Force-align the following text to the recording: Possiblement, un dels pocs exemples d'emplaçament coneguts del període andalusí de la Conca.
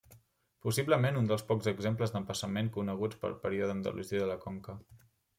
Possiblement, 0.67 1.17
un 1.17 1.27
dels 1.31 1.43
pocs 1.49 1.67
exemples 1.71 2.15
d'emplaçament 2.15 2.71
coneguts 2.77 3.19
del 3.25 3.35
període 3.43 3.75
andalusí 3.77 4.23
de 4.23 4.31
la 4.31 4.39
Conca. 4.47 4.75